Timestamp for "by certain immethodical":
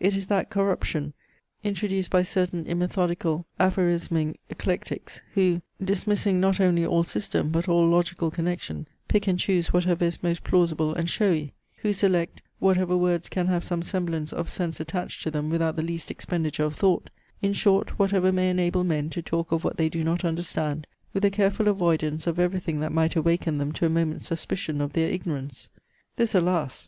2.10-3.46